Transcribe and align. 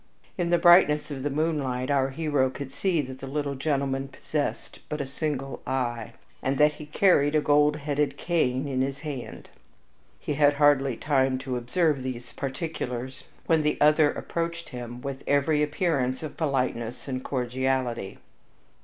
In 0.35 0.49
the 0.49 0.57
brightness 0.57 1.11
of 1.11 1.21
the 1.21 1.29
moonlight 1.29 1.91
our 1.91 2.09
hero 2.09 2.49
could 2.49 2.71
see 2.73 3.01
that 3.01 3.19
the 3.19 3.27
little 3.27 3.53
gentleman 3.53 4.07
possessed 4.07 4.79
but 4.89 4.99
a 4.99 5.05
single 5.05 5.61
eye, 5.67 6.13
and 6.41 6.57
that 6.57 6.71
he 6.71 6.87
carried 6.87 7.35
a 7.35 7.39
gold 7.39 7.75
headed 7.75 8.17
cane 8.17 8.67
in 8.67 8.81
his 8.81 9.01
hand. 9.01 9.51
He 10.19 10.33
had 10.33 10.53
hardly 10.55 10.97
time 10.97 11.37
to 11.45 11.55
observe 11.55 12.01
these 12.01 12.33
particulars, 12.33 13.25
when 13.45 13.61
the 13.61 13.77
other 13.79 14.09
approached 14.11 14.69
him 14.69 15.01
with 15.03 15.23
every 15.27 15.61
appearance 15.61 16.23
of 16.23 16.35
politeness 16.35 17.07
and 17.07 17.23
cordiality. 17.23 18.17